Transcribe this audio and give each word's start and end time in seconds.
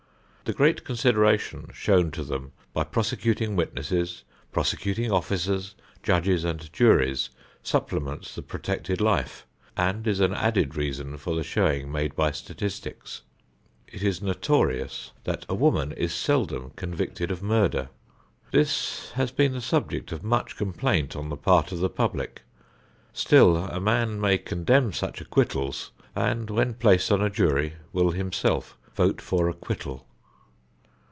The 0.43 0.57
great 0.57 0.83
consideration 0.83 1.69
shown 1.73 2.11
to 2.11 2.25
them 2.25 2.51
by 2.73 2.83
prosecuting 2.83 3.55
witnesses, 3.55 4.25
prosecuting 4.51 5.09
officers, 5.09 5.75
judges 6.03 6.43
and 6.43 6.73
juries, 6.73 7.29
supplements 7.63 8.35
the 8.35 8.41
protected 8.41 8.99
life 8.99 9.47
and 9.77 10.05
is 10.05 10.19
an 10.19 10.33
added 10.33 10.75
reason 10.75 11.15
for 11.17 11.37
the 11.37 11.43
showing 11.43 11.89
made 11.89 12.17
by 12.17 12.31
statistics. 12.31 13.21
It 13.87 14.03
is 14.03 14.21
notorious 14.21 15.11
that 15.23 15.45
a 15.47 15.55
woman 15.55 15.93
is 15.93 16.13
seldom 16.13 16.71
convicted 16.75 17.31
of 17.31 17.41
murder. 17.41 17.87
This 18.51 19.11
has 19.11 19.31
been 19.31 19.53
the 19.53 19.61
subject 19.61 20.11
of 20.11 20.21
much 20.21 20.57
complaint 20.57 21.15
on 21.15 21.29
the 21.29 21.37
part 21.37 21.71
of 21.71 21.79
the 21.79 21.89
public; 21.89 22.41
still 23.13 23.55
a 23.55 23.79
man 23.79 24.19
may 24.19 24.37
condemn 24.37 24.91
such 24.91 25.21
acquittals 25.21 25.91
and 26.13 26.49
when 26.49 26.73
placed 26.73 27.09
on 27.09 27.21
a 27.21 27.29
jury 27.29 27.75
will 27.93 28.11
himself 28.11 28.77
vote 28.95 29.21
for 29.21 29.47
acquittal. 29.47 30.05